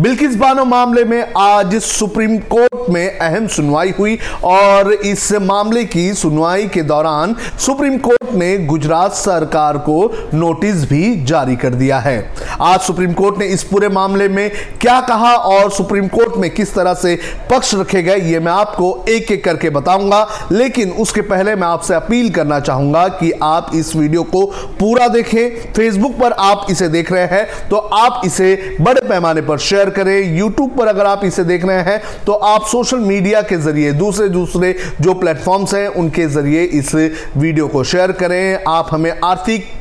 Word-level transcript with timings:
बिल्किस 0.00 0.36
बानो 0.36 0.64
मामले 0.64 1.04
में 1.04 1.32
आज 1.38 1.74
सुप्रीम 1.82 2.36
कोर्ट 2.52 2.88
में 2.90 3.18
अहम 3.18 3.46
सुनवाई 3.46 3.92
हुई 3.98 4.18
और 4.44 4.92
इस 4.92 5.32
मामले 5.42 5.84
की 5.84 6.12
सुनवाई 6.14 6.66
के 6.68 6.82
दौरान 6.82 7.34
सुप्रीम 7.58 7.98
कोर्ट 7.98 8.32
ने 8.34 8.56
गुजरात 8.58 9.12
सरकार 9.12 9.78
को 9.78 9.96
नोटिस 10.34 10.84
भी 10.90 11.24
जारी 11.24 11.56
कर 11.56 11.74
दिया 11.74 11.98
है। 11.98 12.16
आज 12.60 12.80
सुप्रीम 12.80 13.12
कोर्ट 13.12 13.38
ने 13.38 13.46
इस 13.46 13.62
पूरे 13.62 13.88
मामले 13.88 14.28
में 14.28 14.50
क्या 14.80 15.00
कहा 15.00 15.32
और 15.34 15.70
सुप्रीम 15.70 16.08
कोर्ट 16.08 16.36
में 16.36 16.50
किस 16.50 16.74
तरह 16.74 16.94
से 16.94 17.14
पक्ष 17.50 17.74
रखे 17.74 18.02
गए, 18.02 18.16
ये 18.16 18.40
मैं 18.40 18.52
आपको 18.52 19.04
एक 19.08 19.30
एक 19.32 19.44
करके 19.44 19.70
बताऊँगा। 19.70 20.26
लेकिन 20.52 20.90
उसके 20.92 21.20
पहले 21.22 21.54
मैं 21.54 21.66
आपसे 21.68 21.94
अपील 21.94 22.30
करना 22.30 22.60
चाहूँगा 22.60 23.06
कि 23.10 23.30
आप 23.42 23.70
इस 23.74 23.94
वीडियो 23.96 24.22
को 24.24 24.44
पूरा 24.80 25.08
देखें। 25.08 25.72
फेसबुक 25.72 26.18
पर 26.20 26.32
आप 26.32 26.66
इसे 26.70 26.88
देख 26.88 27.12
रहे 27.12 27.26
हैं 27.26 27.68
तो 27.68 27.76
आप 27.76 28.20
इसे 28.24 28.76
बड़े 28.80 29.08
पैमाने 29.08 29.40
पर 29.42 29.58
शेयर 29.64 29.90
करें। 29.90 30.36
यूट्यूब 30.36 30.76
पर 30.78 30.88
अगर 30.88 31.06
आप 31.06 31.24
इसे 31.24 31.44
देख 31.44 31.64
रहे 31.64 31.82
हैं 31.82 32.00
तो 32.26 32.32
आप 32.32 32.66
सोशल 32.66 32.98
मीडिया 33.00 33.42
के 33.42 33.56
ज़रिए 33.58 33.92
दूसरे 33.94 34.28
दूसरे 34.30 34.74
जो 35.00 35.14
प्लेटफॉर्म्स 35.14 35.74
हैं, 35.74 35.86
उनके 35.88 36.26
ज़रिए 36.28 36.62
इस 36.64 36.94
वीडियो 36.94 37.68
को 37.68 37.84
शेयर 37.84 38.12
करें। 38.14 38.64
आप 38.68 38.88
हमें 38.92 39.12
आर्थिक 39.24 39.72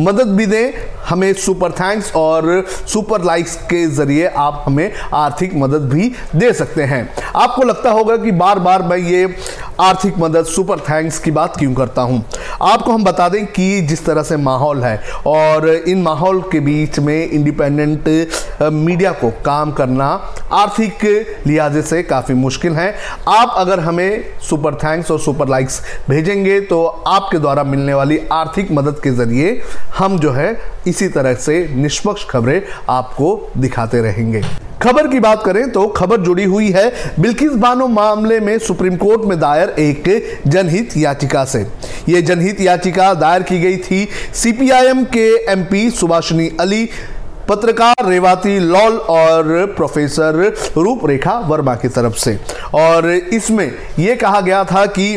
मदद 0.00 0.28
भी 0.36 0.46
दें। 0.46 0.72
हमें 1.08 1.32
सुपर 1.34 1.72
थैंक्स 1.72 2.12
और 2.16 2.64
सुपर 2.68 3.22
लाइक्स 3.24 3.54
के 3.64 3.86
ज़रिए 3.88 4.26
आप 4.38 4.62
हमें 4.66 4.92
आर्थिक 5.14 5.54
मदद 5.56 5.88
भी 5.90 6.10
दे 6.36 6.52
सकते 6.52 6.82
हैं। 6.82 7.08
आपको 7.36 7.62
लगता 7.62 7.90
होगा 7.90 8.16
कि 8.16 8.32
बार 8.34 8.58
बार 8.58 8.82
मैं 8.82 8.98
ये 8.98 9.34
आर्थिक 9.80 10.18
मदद 10.18 10.46
सुपर 10.46 10.80
थैंक्स 10.80 11.18
की 11.18 11.30
बात 11.30 11.56
क्यों 11.56 11.72
करता 11.74 12.02
हूँ? 12.02 12.22
आपको 12.62 12.92
हम 12.92 13.04
बता 13.04 13.28
दें 13.28 13.44
कि 13.46 13.80
जिस 13.80 14.04
तरह 14.06 14.22
से 14.22 14.36
माहौल 14.36 14.82
है 14.84 14.96
और 15.26 15.68
इन 15.68 16.02
माहौल 16.02 16.40
के 16.52 16.60
बीच 16.60 16.98
में 16.98 17.30
इंडिपेंडेंट 17.30 18.08
मीडिया 18.62 19.12
को 19.12 19.30
काम 19.44 19.72
करना 19.72 20.06
आर्थिक 20.52 21.04
लिहाजे 21.46 21.82
से 21.82 22.02
काफ़ी 22.02 22.34
मुश्किल 22.34 22.74
है। 22.74 22.90
आप 23.28 23.54
अगर 23.56 23.80
हमें 23.80 24.38
सुपर 24.48 24.74
थैंक्स 24.74 25.10
और 25.10 25.20
सुपर 25.20 25.48
लाइक्स 25.48 25.80
भेजेंगे 26.08 26.60
तो 26.62 26.84
आपके 26.84 27.38
द्वारा 27.38 27.64
मिलने 27.64 27.94
वाली 27.94 28.20
आर्थिक 28.32 28.72
मदद 28.72 29.00
के 29.04 29.10
ज़रिए 29.12 29.60
हम 29.98 30.18
जो 30.18 30.32
है 30.32 30.56
इसी 30.86 31.08
तरह 31.08 31.34
से 31.36 31.66
निष्पक्ष 31.74 32.26
खबरें 32.30 32.60
आपको 32.90 33.50
दिखाते 33.56 34.00
रहेंगे। 34.02 34.42
खबर 34.82 35.06
की 35.08 35.20
बात 35.20 35.42
करें 35.44 35.70
तो 35.72 35.86
खबर 35.88 36.20
जुड़ी 36.20 36.44
हुई 36.44 36.70
है 36.70 36.90
बिल्किस 37.20 37.52
बानो 37.52 37.86
मामले 37.88 38.38
में 38.40 38.58
सुप्रीम 38.58 38.96
कोर्ट 38.96 39.22
में 39.22 39.38
दायर 39.40 39.68
एक 39.78 40.04
जनहित 40.46 40.96
याचिका 40.96 41.44
से। 41.44 41.66
यह 42.08 42.20
जनहित 42.20 42.60
याचिका 42.60 43.12
दायर 43.14 43.42
की 43.42 43.58
गई 43.60 43.76
थी 43.76 44.08
सीपीआईएम 44.34 45.04
के 45.06 45.26
एमपी 45.52 45.90
सुभाषिनी 45.90 46.48
अली, 46.60 46.84
पत्रकार 47.48 48.06
रेवाती 48.06 48.58
लॉल 48.58 48.98
और 49.10 49.74
प्रोफेसर 49.76 50.42
रूपरेखा 50.76 51.38
वर्मा 51.40 51.74
की 51.74 51.88
तरफ़ 51.88 52.16
से। 52.16 52.38
और 52.74 53.10
इसमें 53.10 53.70
यह 53.98 54.14
कहा 54.14 54.40
गया 54.40 54.64
था 54.64 54.86
कि 54.88 55.16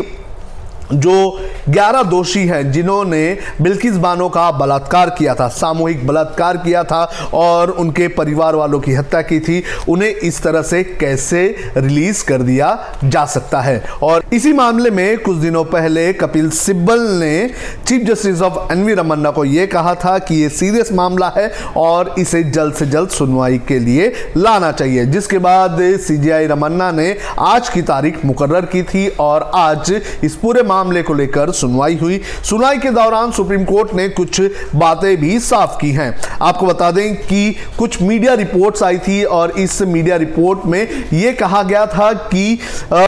जो 0.94 1.40
11 1.70 2.04
दोषी 2.04 2.40
हैं 2.40 2.72
जिन्होंने 2.72 3.38
बिल्किस 3.62 3.98
बानो 3.98 4.30
का 4.30 4.52
बलात्कार 4.52 5.10
किया 5.10 5.36
था, 5.36 5.48
सामूहिक 5.48 6.08
बलात्कार 6.08 6.58
किया 6.58 6.84
था 6.84 7.12
और 7.34 7.70
उनके 7.70 8.08
परिवार 8.08 8.56
वालों 8.56 8.80
की 8.80 8.94
हत्या 8.94 9.22
की 9.22 9.40
थी। 9.40 9.64
उन्हें 9.90 10.10
इस 10.10 10.44
तरह 10.44 10.62
से 10.62 10.84
कैसे 10.84 11.56
रिलीज़ 11.78 12.26
कर 12.26 12.42
दिया 12.42 12.94
जा 13.04 13.26
सकता 13.26 13.62
है? 13.62 13.84
और 14.04 14.24
इसी 14.34 14.54
मामले 14.54 14.90
में 14.90 15.18
कुछ 15.20 15.38
दिनों 15.38 15.64
पहले 15.64 16.14
कपिल 16.14 16.50
सिब्बल 16.50 17.00
ने 17.00 17.52
chief 17.88 18.08
justice 18.08 18.42
of 18.42 18.74
N V 18.74 18.94
Ramana 18.94 19.32
को 19.32 19.46
यह 19.46 19.66
कहा 19.66 19.96
था 19.96 20.18
कि 20.20 20.36
यह 20.36 20.50
सीरियस 20.50 20.94
मामला 20.94 21.34
है 21.38 21.52
और 21.78 22.16
इसे 22.20 22.44
जल्द 22.44 22.74
से 22.74 22.86
जल्द 22.86 23.10
सुनवाई 23.10 23.58
के 23.58 23.80
लिए 23.80 24.14
लाना 24.38 24.72
चाहिए। 24.72 25.06
जिसके 25.06 25.38
बाद 25.38 25.78
सीजीआई 25.82 26.48
रमन्ना 26.48 26.92
ने 26.92 27.18
आज 27.40 27.70
की 27.70 27.82
तारीख 27.82 28.26
मुकर्र 28.26 28.62
की 28.62 28.84
थी 28.84 29.08
और 29.20 29.52
आज 29.56 30.02
इस 30.24 30.36
पूरे 30.36 30.64
मामले 30.64 31.04
को 31.04 31.14
लेकर 31.14 31.51
सुनवाई 31.52 31.96
हुई। 31.96 32.22
सुनवाई 32.44 32.78
के 32.78 32.90
दौरान 32.92 33.32
सुप्रीम 33.32 33.64
कोर्ट 33.66 33.94
ने 33.94 34.08
कुछ 34.10 34.42
बातें 34.76 35.16
भी 35.18 35.40
साफ़ 35.40 35.78
की 35.82 35.92
हैं। 35.92 36.16
आपको 36.42 36.66
बता 36.66 36.92
दें 36.92 37.16
कि 37.16 37.56
कुछ 37.80 38.02
मीडिया 38.02 38.34
रिपोर्ट्स 38.34 38.84
आई 38.84 38.98
थी 38.98 39.24
और 39.24 39.52
इस 39.52 39.82
मीडिया 39.82 40.16
रिपोर्ट 40.16 40.66
में 40.66 40.88
यह 41.14 41.36
कहा 41.40 41.64
गया 41.64 41.86
था 41.86 42.12
कि 42.14 42.60
आ, 42.94 43.06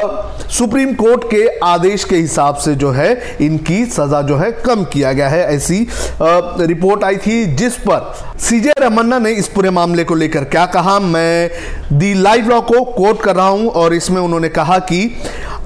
सुप्रीम 0.49 0.93
कोर्ट 0.93 1.23
के 1.23 1.45
आदेश 1.63 2.03
के 2.03 2.15
हिसाब 2.15 2.55
से 2.55 2.73
जो 2.75 2.91
है 2.91 3.37
इनकी 3.41 3.85
सजा 3.85 4.21
जो 4.21 4.37
है 4.37 4.51
कम 4.65 4.83
किया 4.83 5.11
गया 5.13 5.29
है। 5.29 5.43
ऐसी 5.45 5.81
आ, 5.83 6.39
रिपोर्ट 6.61 7.03
आई 7.03 7.17
थी 7.17 7.45
जिस 7.55 7.75
पर 7.79 8.13
सीजे 8.39 8.73
रमन्ना 8.79 9.19
ने 9.19 9.31
इस 9.31 9.47
पूरे 9.47 9.69
मामले 9.69 10.03
को 10.03 10.15
लेकर 10.15 10.43
क्या 10.45 10.65
कहा। 10.65 10.99
मैं 10.99 11.49
दी 11.93 12.13
लाइव 12.13 12.49
लॉ 12.49 12.59
को 12.61 12.83
कोट 12.83 13.21
कर 13.21 13.35
रहा 13.35 13.47
हूँ 13.47 13.67
और 13.67 13.93
इसमें 13.93 14.21
उन्होंने 14.21 14.49
कहा 14.49 14.77
कि 14.79 15.15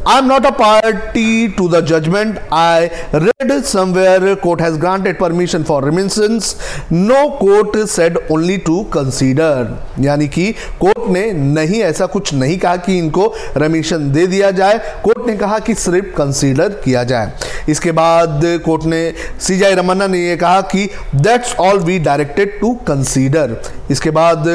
I 0.08 0.18
am 0.18 0.26
not 0.26 0.46
a 0.46 0.50
party 0.50 1.48
to 1.48 1.68
the 1.70 1.86
judgment 1.86 2.40
I 2.54 2.86
read 3.16 3.52
somewhere 3.64 4.34
court 4.36 4.62
has 4.62 4.78
granted 4.80 5.20
permission 5.20 5.64
for 5.64 5.86
remissions 5.86 6.56
no 6.92 7.28
court 7.40 7.78
said 7.88 8.18
only 8.32 8.58
to 8.58 8.82
consider 8.94 9.76
यानी 10.00 10.28
कि 10.28 10.52
कोर्ट 10.80 11.10
ने 11.10 11.32
नहीं, 11.34 11.82
ऐसा 11.82 12.06
कुछ 12.06 12.34
नहीं 12.34 12.58
कहा 12.58 12.76
कि 12.76 12.98
इनको 12.98 13.34
रिमिशन 13.58 14.12
दे 14.12 14.26
दिया 14.28 14.52
जाए। 14.52 14.78
कोर्ट 15.04 15.17
ने 15.28 15.36
कहा 15.38 15.60
कि 15.60 15.74
सिर्फ़ 15.76 16.16
कंसीडर 16.18 16.70
किया 16.84 17.04
जाए। 17.04 17.32
इसके 17.70 17.92
बाद 17.92 18.42
कोर्ट 18.66 18.84
ने 18.86 19.02
सीजाई 19.42 19.74
रमन्ना 19.76 20.08
ने 20.08 20.20
यह 20.20 20.36
कहा 20.36 20.62
कि 20.64 20.86
that's 21.16 21.56
all 21.60 21.80
we 21.80 21.98
directed 22.00 22.60
to 22.60 22.74
consider 22.88 23.56
इसके 23.92 24.12
बाद 24.12 24.46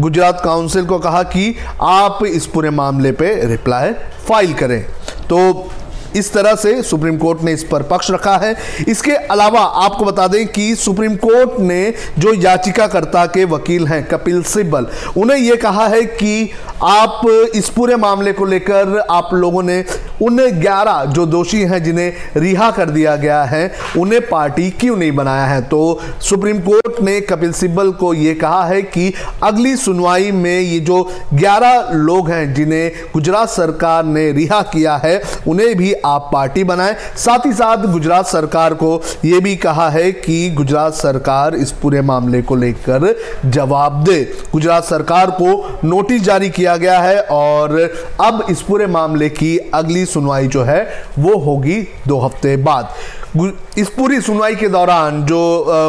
गुजरात 0.00 0.40
काउंसिल 0.44 0.86
को 0.86 0.98
कहा 0.98 1.22
कि 1.28 1.54
आप 1.82 2.24
इस 2.24 2.46
पूरे 2.46 2.70
मामले 2.72 3.12
पे 3.12 3.34
रिप्लाई 3.46 3.92
फ़ाइल 4.28 4.52
करें। 4.54 4.82
तो 5.28 5.70
इस 6.16 6.32
तरह 6.32 6.54
से 6.54 6.82
सुप्रीम 6.82 7.16
कोर्ट 7.16 7.42
ने 7.42 7.52
इस 7.52 7.64
पर 7.64 7.82
पक्ष 7.82 8.10
रखा 8.10 8.36
है। 8.36 8.54
इसके 8.88 9.12
अलावा 9.12 9.60
आपको 9.60 10.04
बता 10.04 10.26
दें 10.28 10.46
कि 10.46 10.74
सुप्रीम 10.76 11.16
कोर्ट 11.16 11.58
ने 11.60 11.94
जो 12.18 12.34
याचिकाकर्ता 12.34 13.24
के 13.26 13.44
वकील 13.44 13.86
हैं, 13.86 14.02
कपिल 14.04 14.42
सिब्बल, 14.44 14.86
उन्हें 15.16 15.38
यह 15.38 15.56
कहा 15.56 15.86
है 15.86 16.02
कि 16.04 16.50
आप 16.82 17.20
इस 17.54 17.68
पूरे 17.68 17.96
मामले 17.96 18.32
को 18.32 18.44
लेकर 18.44 18.98
आप 19.10 19.30
लोगों 19.34 19.62
ने 19.62 19.84
उन 20.22 20.38
11 20.60 21.04
जो 21.04 21.26
दोषी 21.26 21.60
हैं, 21.60 21.82
जिन्हें 21.82 22.12
रिहा 22.36 22.70
कर 22.70 22.90
दिया 22.90 23.16
गया 23.16 23.42
है, 23.44 23.72
उन्हें 23.98 24.28
पार्टी 24.28 24.70
क्यों 24.70 24.96
नहीं 24.96 25.12
बनाया 25.12 25.44
है? 25.44 25.62
तो 25.62 26.00
सुप्रीम 26.20 26.58
कोर्ट 26.58 27.02
ने 27.02 27.20
कपिल 27.20 27.52
सिब्बल 27.52 27.90
को 27.90 28.14
यह 28.14 28.38
कहा 28.40 28.64
है 28.64 28.82
कि 28.82 29.12
अगली 29.42 29.76
सुनवाई 29.76 30.30
में 30.32 30.60
ये 30.60 30.80
जो 30.80 31.10
11 31.34 31.88
लोग 31.92 32.30
हैं, 32.30 32.54
जिन्हें 32.54 32.92
गुजरात 33.14 33.48
सरकार 33.48 34.04
ने 34.04 34.32
रिहा 34.32 34.62
किया 34.62 34.96
है, 34.96 35.22
उन्हें 35.48 35.76
भी 35.76 35.92
आप 35.92 36.30
पार्टी 36.32 36.64
बनाएँ। 36.64 36.96
साथ 37.16 37.46
ही 37.46 37.52
साथ 37.52 37.76
गुजरात 37.76 38.26
सरकार 38.26 38.74
को 38.74 39.02
यह 39.24 39.40
भी 39.40 39.56
कहा 39.56 39.88
है 39.90 40.12
कि 40.12 40.50
गुजरात 40.50 40.94
सरकार 40.94 41.54
इस 41.54 41.72
पूरे 41.72 42.00
मामले 42.00 42.42
को 42.42 42.56
लेकर 42.56 43.18
जवाब 43.46 44.04
दे। 44.04 44.32
गुजरात 44.52 44.84
सरकार 44.84 45.30
को 45.30 45.78
नोटिस 45.84 46.22
जारी 46.22 46.50
किया 46.50 46.76
गया 46.76 46.98
है 46.98 47.20
और 47.20 47.94
अब 48.20 48.46
इस 48.50 48.62
पूरे 48.62 48.86
मामले 48.86 49.28
की 49.28 49.58
अगली 49.74 50.04
सुनवाई 50.14 50.48
जो 50.48 50.62
है 50.62 50.80
वो 51.18 51.36
होगी 51.40 51.82
दो 52.08 52.18
हफ़्ते 52.18 52.56
बाद। 52.62 52.94
इस 53.78 53.88
पूरी 53.88 54.20
सुनवाई 54.20 54.54
के 54.54 54.68
दौरान 54.68 55.24
जो 55.26 55.38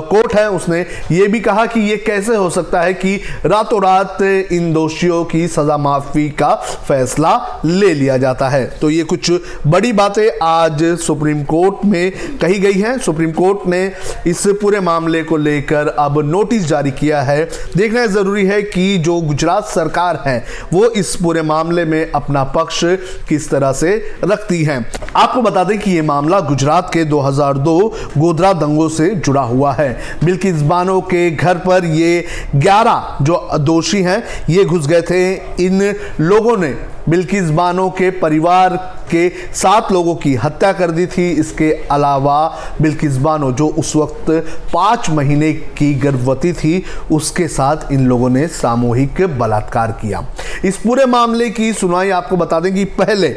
कोर्ट 0.10 0.34
है 0.36 0.50
उसने 0.52 0.80
ये 1.12 1.28
भी 1.28 1.40
कहा 1.40 1.66
कि 1.66 1.80
ये 1.80 1.98
कैसे 1.98 2.36
हो 2.36 2.50
सकता 2.50 2.82
है 2.82 2.94
कि 2.94 3.16
रातों 3.46 3.82
रात 3.84 4.22
इन 4.22 4.72
दोषियों 4.74 5.24
की 5.26 5.48
सजा 5.48 5.78
माफ़ी 5.78 6.30
का 6.32 6.54
फैसला 6.88 7.62
ले 7.66 7.94
लिया 7.94 8.18
जाता 8.18 8.50
है। 8.50 8.66
तो 8.82 8.90
ये 8.90 9.04
कुछ 9.04 9.32
बड़ी 9.68 9.92
बातें 9.94 10.28
आज 10.44 10.84
सुप्रीम 11.00 11.44
कोर्ट 11.44 11.86
में 11.86 12.38
कही 12.42 12.60
गई 12.60 12.80
हैं। 12.80 12.98
सुप्रीम 13.00 13.32
कोर्ट 13.32 13.68
ने 13.68 13.86
इस 14.28 14.44
पूरे 14.62 14.80
मामले 14.80 15.24
को 15.24 15.38
लेकर 15.38 15.88
अब 15.90 16.20
नोटिस 16.26 16.66
जारी 16.68 16.92
किया 16.94 17.22
है। 17.22 17.44
देखना 17.78 18.06
ज़रूरी 18.08 18.46
है 18.46 18.62
कि 18.64 18.98
जो 18.98 19.20
गुजरात 19.22 19.66
सरकार 19.66 20.22
है, 20.26 20.44
वो 20.74 20.86
इस 20.88 21.16
पूरे 21.16 21.42
मामले 21.44 21.86
में 21.86 22.12
अपना 22.12 22.44
पक्ष 22.56 22.84
किस 23.30 23.50
तरह 23.50 23.72
से 23.74 23.96
रखती 24.24 24.64
है। 24.64 24.84
आपको 25.16 25.42
बता 25.42 25.64
दें 25.64 25.78
कि 25.80 25.92
ये 25.92 26.02
मामला 26.04 26.40
गुजरात 26.42 26.90
के 26.94 27.04
2002 27.36 27.94
गोधरा 28.18 28.54
दंगों 28.54 28.90
से 28.90 29.10
जुड़ा 29.16 29.42
हुआ 29.42 29.74
है। 29.74 29.98
बिल्किस 30.24 30.62
बानो 30.62 31.00
के 31.02 31.30
घर 31.32 31.58
पर 31.58 31.86
ये 31.86 32.26
11 32.56 33.18
जो 33.22 33.50
दोषी 33.60 34.02
हैं, 34.02 34.24
ये 34.50 34.66
घुस 34.66 34.88
गए 34.88 35.02
थे। 35.02 35.34
इन 35.66 35.96
लोगों 36.20 36.58
ने 36.58 36.76
बिल्किस 37.10 37.50
बानो 37.50 37.90
के 37.90 38.10
परिवार 38.12 38.76
के 39.12 39.30
सात 39.54 39.92
लोगों 39.92 40.16
की 40.16 40.34
हत्या 40.36 40.72
कर 40.74 40.92
दी 40.92 41.06
थी। 41.08 41.30
इसके 41.32 41.72
अलावा 41.92 42.38
बिल्किस 42.82 43.18
बानो 43.18 43.52
जो 43.52 43.68
उस 43.68 43.96
वक्त 43.96 44.32
पाँच 44.74 45.10
महीने 45.10 45.54
की 45.54 45.94
गर्भवती 45.94 46.54
थी, 46.54 46.84
उसके 47.12 47.48
साथ 47.48 47.92
इन 47.92 48.08
लोगों 48.08 48.30
ने 48.30 48.48
सामूहिक 48.48 49.22
बलात्कार 49.40 49.92
किया। 49.92 50.26
इस 50.66 50.78
पूरे 50.78 51.06
मामले 51.06 51.50
की 51.50 51.74
सुनवाई 51.74 52.10
आपको 52.10 52.38
बता 52.38 52.60
दें 52.60 52.74
कि 52.76 52.86
पहले 52.86 53.36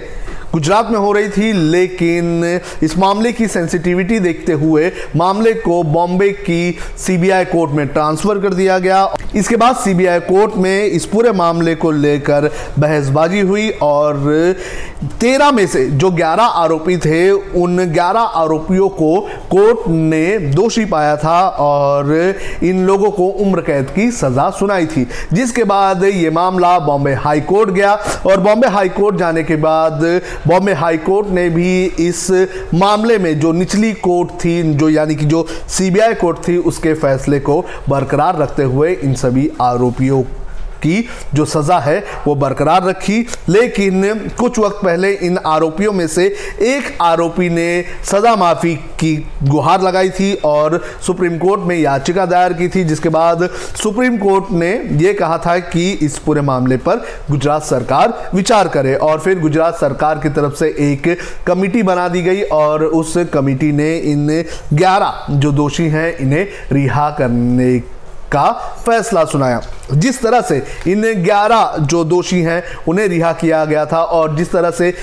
गुजरात 0.59 0.89
में 0.91 0.99
हो 0.99 1.11
रही 1.13 1.29
थी, 1.29 1.53
लेकिन 1.53 2.61
इस 2.83 2.97
मामले 2.99 3.33
की 3.33 3.47
सेंसिटिविटी 3.49 4.19
देखते 4.21 4.53
हुए 4.59 4.91
मामले 5.17 5.53
को 5.61 5.83
बॉम्बे 5.83 6.31
की 6.41 6.79
सीबीआई 6.99 7.45
कोर्ट 7.45 7.73
में 7.73 7.87
ट्रांसफ़र 7.89 8.39
कर 8.39 8.55
दिया 8.55 8.79
गया 8.79 9.05
इसके 9.37 9.57
बाद 9.57 9.77
सीबीआई 9.77 10.21
कोर्ट 10.21 10.55
में 10.57 10.85
इस 10.85 11.05
पूरे 11.07 11.33
मामले 11.33 11.75
को 11.75 11.91
लेकर 11.91 12.51
बहसबाजी 12.79 13.41
हुई 13.41 13.69
और 13.83 14.55
तेरह 15.21 15.51
में 15.53 15.67
से 15.67 15.85
जो 15.89 16.11
ग्यारह 16.11 16.43
आरोपी 16.43 16.97
थे, 16.97 17.31
उन 17.31 17.85
ग्यारह 17.85 18.21
आरोपियों 18.21 18.89
को 18.89 19.21
कोर्ट 19.51 19.89
ने 19.89 20.39
दोषी 20.39 20.85
पाया 20.85 21.17
था 21.17 21.39
और 21.49 22.13
इन 22.63 22.85
लोगों 22.87 23.11
को 23.11 23.27
उम्र 23.43 23.61
कैद 23.61 23.91
की 23.91 24.11
सजा 24.11 24.49
सुनाई 24.51 24.87
थी। 24.87 25.07
जिसके 25.33 25.65
बाद 25.65 26.05
ये 26.05 26.31
मामला 26.31 26.79
बॉम्बे 26.79 27.13
हाई 27.15 27.41
कोर्ट 27.41 27.71
गया 27.71 27.95
और 28.27 28.41
बॉम्बे 28.41 28.69
हाई 28.69 28.89
कोर्ट 28.89 29.17
जाने 29.17 29.43
के 29.43 29.57
बाद 29.57 30.03
बॉम्बे 30.47 30.73
हाई 30.73 30.97
कोर्ट 30.99 31.29
ने 31.29 31.49
भी 31.51 31.85
इस 32.01 32.27
मामले 32.75 33.19
में 33.19 33.39
जो 33.41 33.53
निचली 33.53 33.93
कोर्ट 33.93 34.31
थी, 34.45 34.63
जो 34.75 34.89
यानी 34.89 35.15
कि 35.15 35.25
जो 35.25 35.47
सीबीआई 35.69 36.15
कोर्ट 36.15 36.39
थी, 36.49 36.57
उसके 36.57 36.95
फैसले 36.95 37.41
को 37.41 37.61
बरकरार 37.89 38.39
रखते 38.39 38.63
हुए 38.63 38.93
इन 38.95 39.15
सभी 39.19 39.51
आरोपियों 39.63 40.23
की 40.83 41.09
जो 41.35 41.45
सज़ा 41.45 41.79
है 41.79 41.99
वो 42.27 42.35
बरकरार 42.35 42.85
रखी। 42.85 43.19
लेकिन 43.49 44.29
कुछ 44.39 44.59
वक्त 44.59 44.77
पहले 44.85 45.11
इन 45.27 45.39
आरोपियों 45.47 45.93
में 45.93 46.07
से 46.09 46.27
एक 46.63 47.01
आरोपी 47.03 47.49
ने 47.51 47.85
सज़ा 48.05 48.35
माफ़ी 48.37 48.75
की 49.01 49.15
गुहार 49.43 49.83
लगाई 49.83 50.11
थी 50.11 50.33
और 50.45 50.81
सुप्रीम 51.07 51.39
कोर्ट 51.39 51.61
में 51.61 51.77
याचिका 51.77 52.27
दायर 52.27 52.53
की 52.53 52.69
थी, 52.69 52.85
जिसके 52.85 53.09
बाद 53.09 53.49
सुप्रीम 53.83 54.19
कोर्ट 54.19 54.53
ने 54.53 54.71
ये 55.03 55.15
कहा 55.15 55.39
था 55.39 55.59
कि 55.59 55.91
इस 56.03 56.19
पूरे 56.19 56.41
मामले 56.43 56.77
पर 56.77 57.05
गुजरात 57.31 57.65
सरकार 57.65 58.31
विचार 58.35 58.69
करे 58.69 58.95
और 58.95 59.21
फिर 59.21 59.39
गुजरात 59.41 59.79
सरकार 59.81 60.19
की 60.19 60.29
तरफ़ 60.31 60.55
से 60.55 60.75
एक 60.93 61.17
कमिटी 61.47 61.83
बना 61.83 62.09
दी 62.09 62.23
गई 62.23 62.43
और 62.55 62.85
उस 62.85 63.15
कमिटी 63.33 63.73
ने 63.73 63.95
इन 64.07 64.27
11 64.75 65.31
जो 65.33 65.53
दोषी 65.53 65.89
हैं 65.89 66.17
इन्हें 66.17 66.47
रिहा 66.73 67.11
करने 67.11 67.79
का 68.33 68.51
फैसला 68.87 69.25
सुनाया। 69.25 69.61
जिस 69.93 70.23
तरह 70.23 70.41
से 70.41 70.63
इन 70.89 71.03
11 71.25 71.77
जो 71.81 72.05
दोषी 72.05 72.41
हैं, 72.43 72.63
उन्हें 72.89 73.07
रिहा 73.09 73.33
किया 73.33 73.65
गया 73.65 73.87
था 73.87 74.03
और 74.03 74.37
जिस 74.37 74.53
तरह 74.53 74.71
से 74.71 74.95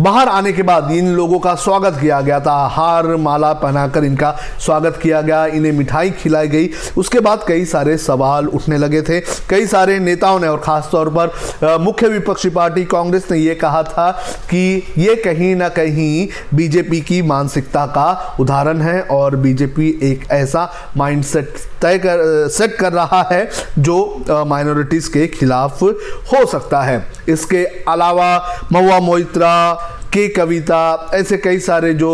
बाहर 0.00 0.28
आने 0.28 0.52
के 0.52 0.62
बाद 0.62 0.90
इन 0.92 1.06
लोगों 1.08 1.38
का 1.40 1.54
स्वागत 1.54 1.98
किया 2.00 2.20
गया 2.20 2.38
था। 2.40 2.54
हार 2.72 3.06
माला 3.16 3.52
पहनाकर 3.52 4.04
इनका 4.04 4.30
स्वागत 4.60 4.98
किया 5.02 5.20
गया। 5.20 5.44
इन्हें 5.46 5.72
मिठाई 5.72 6.10
खिलाई 6.12 6.48
गई। 6.48 6.68
उसके 6.98 7.20
बाद 7.20 7.44
कई 7.48 7.64
सारे 7.64 7.96
सवाल 7.98 8.46
उठने 8.48 8.78
लगे 8.78 9.00
थे। 9.02 9.20
कई 9.50 9.66
सारे 9.66 9.98
नेताओं 9.98 10.40
ने 10.40 10.48
और 10.48 10.58
ख़ास 10.58 10.88
तौर 10.92 11.08
पर 11.16 11.78
मुख्य 11.80 12.08
विपक्षी 12.08 12.48
पार्टी 12.50 12.84
कांग्रेस 12.84 13.30
ने 13.30 13.38
यह 13.38 13.58
कहा 13.60 13.82
था 13.82 14.10
कि 14.50 14.82
ये 14.98 15.14
कहीं 15.16 15.54
ना 15.56 15.68
कहीं 15.68 16.28
बीजेपी 16.54 17.00
की 17.00 17.22
मानसिकता 17.22 17.86
का 17.86 18.36
उदाहरण 18.40 18.80
है 18.80 19.00
और 19.10 19.36
बीजेपी 19.36 19.88
एक 20.02 20.30
ऐसा 20.32 20.70
माइंडसेट 20.96 21.54
तय 21.82 21.98
कर, 21.98 22.48
सेट 22.48 22.76
कर 22.76 22.92
रहा 22.92 23.22
है 23.32 23.48
जो 23.78 24.44
माइनॉरिटीज़ 24.46 25.10
के 25.10 25.26
खिलाफ 25.28 25.82
हो 25.82 26.44
सकता 26.46 26.82
है। 26.82 27.04
इसके 27.28 27.64
अलावा 27.88 28.36
महुआ 28.72 28.98
मोइत्रा 29.00 29.85
के 30.16 30.26
कविता, 30.28 31.10
ऐसे 31.14 31.36
कई 31.36 31.58
सारे 31.58 31.92
जो 31.94 32.10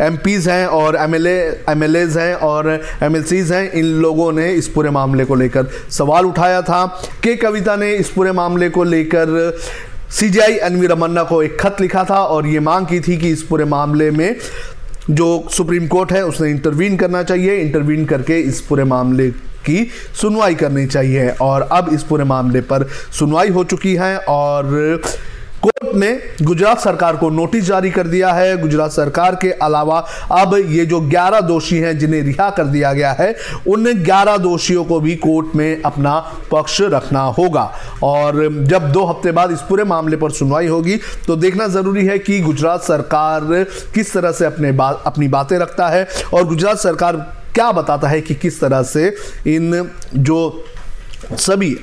एम 0.00 0.18
हैं 0.26 0.66
और 0.66 0.96
एम 0.96 1.14
एल 1.14 1.96
हैं 2.08 2.34
और 2.34 2.68
एम 3.02 3.16
हैं, 3.16 3.70
इन 3.72 3.84
लोगों 4.02 4.30
ने 4.32 4.52
इस 4.52 4.68
पूरे 4.68 4.90
मामले 4.90 5.24
को 5.24 5.34
लेकर 5.34 5.66
सवाल 5.90 6.26
उठाया 6.26 6.62
था। 6.62 6.86
के 7.22 7.34
कविता 7.36 7.76
ने 7.76 7.92
इस 7.92 8.08
पूरे 8.10 8.32
मामले 8.32 8.70
को 8.70 8.84
लेकर 8.84 9.58
सी 9.58 10.16
सीजीआई 10.20 10.52
एनवी 10.52 10.86
रमन्ना 10.86 11.22
को 11.22 11.42
एक 11.42 11.60
खत 11.60 11.80
लिखा 11.80 12.04
था 12.04 12.22
और 12.24 12.46
ये 12.46 12.60
मांग 12.60 12.86
की 12.86 13.00
थी 13.00 13.16
कि 13.16 13.30
इस 13.30 13.42
पूरे 13.42 13.64
मामले 13.64 14.10
में 14.10 14.36
जो 15.10 15.28
सुप्रीम 15.50 15.86
कोर्ट 15.86 16.12
है, 16.12 16.24
उसने 16.24 16.50
इंटरवीन 16.50 16.96
करना 16.96 17.22
चाहिए 17.22 17.56
इंटरवीन 17.56 18.04
करके 18.04 18.40
इस 18.40 18.60
पूरे 18.60 18.84
मामले 18.84 19.28
की 19.66 19.88
सुनवाई 20.20 20.54
करनी 20.54 20.86
चाहिए। 20.86 21.28
और 21.40 21.68
अब 21.72 21.90
इस 21.92 22.02
पूरे 22.02 22.24
मामले 22.24 22.60
पर 22.60 22.88
सुनवाई 23.18 23.48
हो 23.48 23.64
चुकी 23.64 23.94
है 23.94 24.16
और 24.18 25.02
कोर्ट 25.62 25.94
ने 25.94 26.10
गुजरात 26.42 26.80
सरकार 26.80 27.16
को 27.16 27.28
नोटिस 27.30 27.64
जारी 27.64 27.90
कर 27.90 28.06
दिया 28.06 28.32
है। 28.32 28.56
गुजरात 28.58 28.90
सरकार 28.90 29.34
के 29.34 29.50
अलावा 29.62 29.98
अब 30.32 30.54
ये 30.68 30.84
जो 30.86 31.00
11 31.08 31.40
दोषी 31.40 31.78
हैं 31.78 31.96
जिन्हें 31.98 32.20
रिहा 32.22 32.48
कर 32.50 32.64
दिया 32.66 32.92
गया 32.92 33.10
है, 33.12 33.34
उन 33.68 33.92
11 34.04 34.36
दोषियों 34.38 34.84
को 34.84 35.00
भी 35.00 35.16
कोर्ट 35.16 35.54
में 35.56 35.82
अपना 35.82 36.18
पक्ष 36.52 36.80
रखना 36.82 37.20
होगा। 37.38 37.64
और 38.02 38.42
जब 38.64 38.90
दो 38.92 39.04
हफ़्ते 39.04 39.32
बाद 39.32 39.52
इस 39.52 39.60
पूरे 39.68 39.84
मामले 39.84 40.16
पर 40.16 40.30
सुनवाई 40.30 40.66
होगी 40.66 40.96
तो 41.26 41.36
देखना 41.36 41.66
ज़रूरी 41.68 42.06
है 42.06 42.18
कि 42.18 42.40
गुजरात 42.40 42.82
सरकार 42.82 43.64
किस 43.94 44.12
तरह 44.12 44.32
से 44.32 44.44
अपने 44.44 44.72
बात 44.72 45.02
अपनी 45.06 45.28
बातें 45.28 45.56
रखता 45.58 45.88
है 45.88 46.06
और 46.34 46.44
गुजरात 46.44 46.78
सरकार 46.78 47.16
क्या 47.54 47.70
बताता 47.72 48.08
है 48.08 48.20
कि 48.20 48.34
किस 48.34 48.60
तरह 48.60 48.82
से 48.82 49.08
इन 49.46 49.88
जो 50.16 50.64
सभी 51.36 51.76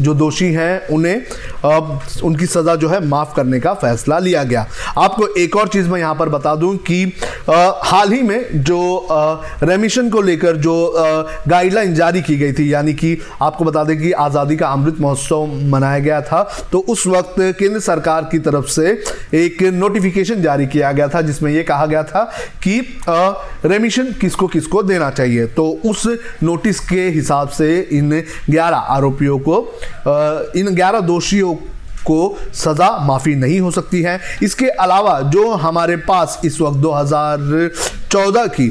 जो 0.00 0.14
दोषी 0.14 0.52
हैं 0.52 0.86
उन्हें 0.88 1.22
अब 1.64 2.00
उनकी 2.24 2.46
सज़ा 2.46 2.74
जो 2.76 2.88
है 2.88 3.04
माफ़ 3.06 3.34
करने 3.36 3.60
का 3.60 3.72
फैसला 3.74 4.18
लिया 4.18 4.42
गया। 4.44 4.66
आपको 4.98 5.26
एक 5.38 5.56
और 5.56 5.68
चीज़ 5.68 5.88
मैं 5.88 6.00
यहाँ 6.00 6.14
पर 6.14 6.28
बता 6.28 6.54
दूँ 6.56 6.76
कि 6.78 7.04
आ, 7.50 7.72
हाल 7.84 8.12
ही 8.12 8.22
में 8.22 8.62
जो 8.62 9.08
रेमिशन 9.62 10.08
को 10.10 10.20
लेकर 10.22 10.56
जो 10.56 10.74
गाइडलाइन 11.48 11.94
जारी 11.94 12.22
की 12.22 12.36
गई 12.36 12.52
थी 12.52 12.72
यानी 12.72 12.94
कि 12.94 13.16
आपको 13.42 13.64
बता 13.64 13.84
दें 13.84 13.96
कि 13.98 14.12
आज़ादी 14.12 14.56
का 14.56 14.68
अमृत 14.68 15.00
महोत्सव 15.00 15.46
मनाया 15.70 15.98
गया 15.98 16.20
था 16.22 16.42
तो 16.72 16.78
उस 16.88 17.06
वक्त 17.06 17.34
केंद्र 17.58 17.80
सरकार 17.80 18.28
की 18.32 18.38
तरफ़ 18.40 18.66
से 18.70 18.90
एक 19.34 19.62
नोटिफिकेशन 19.74 20.42
जारी 20.42 20.66
किया 20.66 20.92
गया 20.92 21.08
था 21.08 21.20
जिसमें 21.22 21.50
यह 21.52 21.62
कहा 21.62 21.86
गया 21.86 22.02
था 22.04 22.24
कि 22.62 22.78
रेमिशन 23.64 24.12
किसको 24.20 24.46
किसको 24.48 24.82
देना 24.82 25.10
चाहिए। 25.10 25.46
तो 25.46 25.68
उस 25.86 26.06
नोटिस 26.42 26.80
के 26.80 27.08
हिसाब 27.10 27.48
से 27.48 27.78
इन 27.92 28.10
11 28.50 28.86
आरोपियों 28.90 29.38
को 29.38 29.56
इन 30.06 30.74
11 30.76 31.00
दोषियों 31.00 31.54
को 32.06 32.38
सज़ा 32.54 32.90
माफ़ी 32.98 33.34
नहीं 33.34 33.60
हो 33.60 33.70
सकती 33.70 34.02
है। 34.02 34.20
इसके 34.42 34.68
अलावा 34.68 35.20
जो 35.30 35.50
हमारे 35.54 35.96
पास 35.96 36.40
इस 36.44 36.60
वक्त 36.60 36.78
2014 36.78 38.46
की 38.54 38.68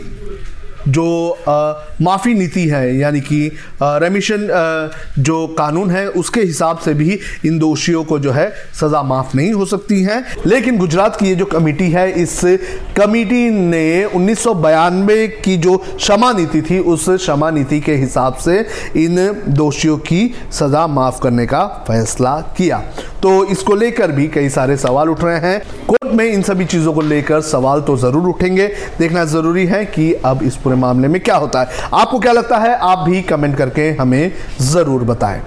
जो 0.88 1.06
माफ़ी 2.02 2.34
नीति 2.34 2.68
है, 2.68 2.98
यानी 2.98 3.20
कि 3.22 3.52
रेमिशन 3.84 4.48
जो 5.20 5.46
कानून 5.58 5.92
है, 5.92 6.08
उसके 6.10 6.42
हिसाब 6.42 6.78
से 6.78 6.94
भी 6.94 7.20
इन 7.46 7.58
दोषियों 7.60 8.04
को 8.04 8.20
जो 8.20 8.32
है 8.32 8.50
सज़ा 8.82 9.02
माफ़ 9.04 9.36
नहीं 9.38 9.52
हो 9.54 9.66
सकती 9.66 10.02
है। 10.04 10.24
लेकिन 10.46 10.78
गुजरात 10.78 11.16
की 11.16 11.28
ये 11.28 11.36
जो 11.36 11.46
कमेटी 11.48 11.90
है, 11.92 12.10
इस 12.14 12.40
कमेटी 12.98 13.50
ने 13.50 14.04
उन्नीस 14.06 14.44
की 15.44 15.58
जो 15.58 15.78
क्षमा 15.78 16.32
नीति 16.34 16.62
थी, 16.62 16.80
उस 16.82 17.10
क्षमा 17.10 17.50
नीति 17.52 17.80
के 17.80 17.96
हिसाब 17.96 18.36
से 18.38 18.60
इन 18.96 19.16
दोषियों 19.50 19.98
की 20.00 20.34
सज़ा 20.52 20.86
माफ़ 20.90 21.20
करने 21.22 21.46
का 21.46 21.66
फैसला 21.88 22.40
किया। 22.58 22.84
तो 23.22 23.44
इसको 23.46 23.76
लेकर 23.76 24.12
भी 24.12 24.28
कई 24.28 24.50
सारे 24.50 24.78
सवाल 24.78 25.10
उठ 25.10 25.24
रहे 25.24 25.40
हैं। 25.40 25.60
कोर्ट 25.88 26.14
में 26.14 26.26
इन 26.26 26.42
सभी 26.42 26.66
चीज़ों 26.66 26.94
को 26.94 27.02
लेकर 27.02 27.42
सवाल 27.44 27.82
तो 27.82 27.96
ज़रूर 27.98 28.28
उठेंगे। 28.30 28.68
देखना 29.00 29.26
ज़रूरी 29.26 29.66
है 29.66 29.84
कि 29.88 30.12
अब 30.16 30.44
इस 30.44 30.56
पूरे 30.56 30.76
मामले 30.76 31.08
में 31.08 31.20
क्या 31.22 31.36
होता 31.36 31.62
है। 31.62 31.90
आपको 31.94 32.20
क्या 32.20 32.32
लगता 32.32 32.58
है? 32.58 32.76
आप 32.76 33.00
भी 33.00 33.22
कमेंट 33.22 33.58
करके 33.58 33.90
हमें 33.92 34.32
ज़रूर 34.62 35.04
बताएँ। 35.04 35.42